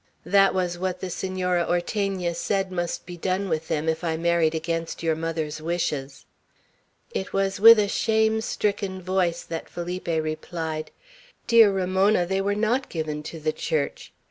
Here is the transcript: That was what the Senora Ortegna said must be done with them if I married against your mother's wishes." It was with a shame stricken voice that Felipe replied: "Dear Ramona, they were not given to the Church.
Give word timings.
That 0.25 0.55
was 0.55 0.79
what 0.79 0.99
the 0.99 1.11
Senora 1.11 1.63
Ortegna 1.69 2.33
said 2.33 2.71
must 2.71 3.05
be 3.05 3.17
done 3.17 3.47
with 3.49 3.67
them 3.67 3.87
if 3.87 4.03
I 4.03 4.17
married 4.17 4.55
against 4.55 5.03
your 5.03 5.13
mother's 5.15 5.61
wishes." 5.61 6.25
It 7.11 7.33
was 7.33 7.59
with 7.59 7.77
a 7.77 7.87
shame 7.87 8.41
stricken 8.41 8.99
voice 8.99 9.43
that 9.43 9.69
Felipe 9.69 10.07
replied: 10.07 10.89
"Dear 11.45 11.71
Ramona, 11.71 12.25
they 12.25 12.41
were 12.41 12.55
not 12.55 12.89
given 12.89 13.21
to 13.21 13.39
the 13.39 13.53
Church. 13.53 14.11